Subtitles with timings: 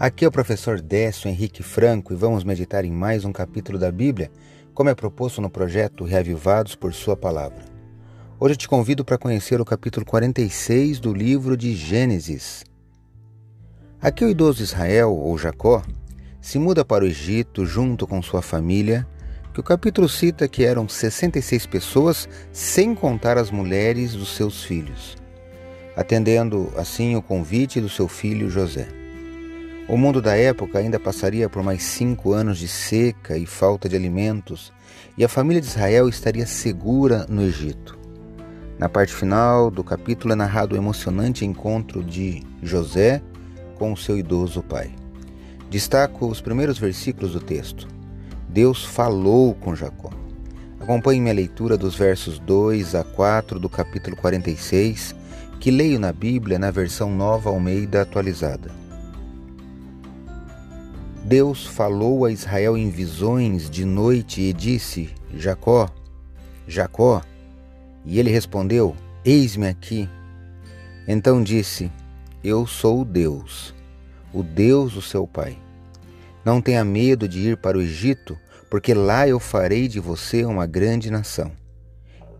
[0.00, 3.90] Aqui é o professor Décio Henrique Franco e vamos meditar em mais um capítulo da
[3.90, 4.30] Bíblia,
[4.72, 7.64] como é proposto no projeto Reavivados por Sua Palavra.
[8.38, 12.62] Hoje te convido para conhecer o capítulo 46 do livro de Gênesis.
[14.00, 15.82] Aqui o idoso Israel, ou Jacó,
[16.40, 19.04] se muda para o Egito junto com sua família,
[19.52, 25.16] que o capítulo cita que eram 66 pessoas, sem contar as mulheres dos seus filhos,
[25.96, 28.86] atendendo assim o convite do seu filho José.
[29.88, 33.96] O mundo da época ainda passaria por mais cinco anos de seca e falta de
[33.96, 34.70] alimentos,
[35.16, 37.98] e a família de Israel estaria segura no Egito.
[38.78, 43.22] Na parte final do capítulo é narrado o emocionante encontro de José
[43.76, 44.94] com o seu idoso pai.
[45.70, 47.88] Destaco os primeiros versículos do texto.
[48.46, 50.10] Deus falou com Jacó.
[50.78, 55.14] Acompanhe minha leitura dos versos 2 a 4 do capítulo 46,
[55.58, 58.70] que leio na Bíblia na versão Nova Almeida atualizada.
[61.28, 65.86] Deus falou a Israel em visões de noite e disse: Jacó,
[66.66, 67.20] Jacó.
[68.06, 70.08] E ele respondeu: Eis-me aqui.
[71.06, 71.92] Então disse:
[72.42, 73.74] Eu sou o Deus,
[74.32, 75.58] o Deus do seu pai.
[76.42, 78.34] Não tenha medo de ir para o Egito,
[78.70, 81.52] porque lá eu farei de você uma grande nação.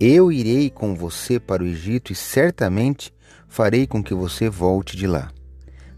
[0.01, 3.13] Eu irei com você para o Egito e certamente
[3.49, 5.31] farei com que você volte de lá.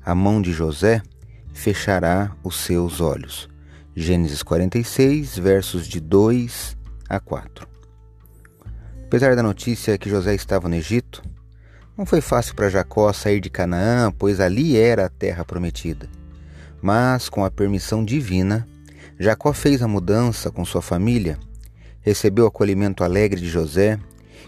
[0.04, 1.00] A mão de José
[1.52, 3.48] fechará os seus olhos.
[3.94, 6.76] Gênesis 46, versos de 2
[7.08, 7.68] a 4.
[9.04, 11.22] Apesar da notícia que José estava no Egito,
[11.98, 16.08] não foi fácil para Jacó sair de Canaã, pois ali era a terra prometida.
[16.80, 18.66] Mas, com a permissão divina,
[19.18, 21.38] Jacó fez a mudança com sua família,
[22.00, 23.98] recebeu o acolhimento alegre de José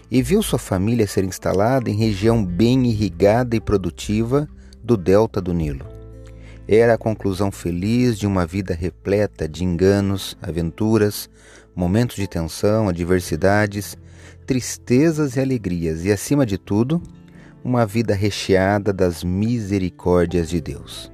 [0.09, 4.47] e viu sua família ser instalada em região bem irrigada e produtiva
[4.83, 5.92] do delta do Nilo.
[6.67, 11.29] Era a conclusão feliz de uma vida repleta de enganos, aventuras,
[11.75, 13.97] momentos de tensão, adversidades,
[14.45, 17.01] tristezas e alegrias, e acima de tudo,
[17.63, 21.11] uma vida recheada das misericórdias de Deus.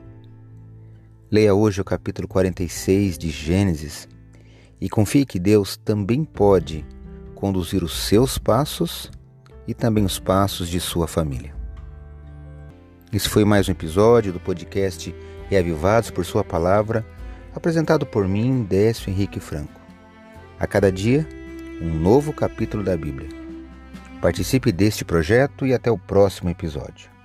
[1.31, 4.07] Leia hoje o capítulo 46 de Gênesis
[4.79, 6.85] e confie que Deus também pode
[7.33, 9.11] conduzir os seus passos
[9.67, 11.55] e também os passos de sua família.
[13.11, 15.13] Esse foi mais um episódio do podcast
[15.49, 17.05] Reavivados por Sua Palavra,
[17.55, 19.81] apresentado por mim, Décio Henrique Franco.
[20.59, 21.27] A cada dia,
[21.81, 23.29] um novo capítulo da Bíblia.
[24.21, 27.18] Participe deste projeto e até o próximo episódio.